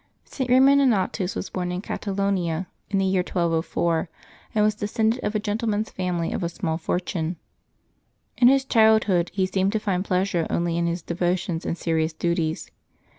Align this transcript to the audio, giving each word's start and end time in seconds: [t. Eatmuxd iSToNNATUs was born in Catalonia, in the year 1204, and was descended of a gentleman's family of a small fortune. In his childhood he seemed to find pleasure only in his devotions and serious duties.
[t. 0.25 0.43
Eatmuxd 0.47 0.87
iSToNNATUs 1.11 1.35
was 1.35 1.51
born 1.51 1.71
in 1.71 1.79
Catalonia, 1.79 2.65
in 2.89 2.97
the 2.97 3.05
year 3.05 3.21
1204, 3.21 4.09
and 4.55 4.65
was 4.65 4.73
descended 4.73 5.23
of 5.23 5.35
a 5.35 5.39
gentleman's 5.39 5.91
family 5.91 6.31
of 6.33 6.41
a 6.41 6.49
small 6.49 6.79
fortune. 6.79 7.35
In 8.35 8.47
his 8.47 8.65
childhood 8.65 9.29
he 9.31 9.45
seemed 9.45 9.73
to 9.73 9.79
find 9.79 10.03
pleasure 10.03 10.47
only 10.49 10.75
in 10.75 10.87
his 10.87 11.03
devotions 11.03 11.67
and 11.67 11.77
serious 11.77 12.13
duties. 12.13 12.71